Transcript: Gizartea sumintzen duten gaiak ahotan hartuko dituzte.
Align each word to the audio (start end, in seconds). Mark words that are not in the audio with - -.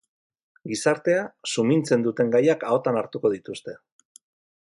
Gizartea 0.69 1.25
sumintzen 1.51 2.07
duten 2.07 2.33
gaiak 2.37 2.65
ahotan 2.71 2.99
hartuko 3.03 3.33
dituzte. 3.37 3.77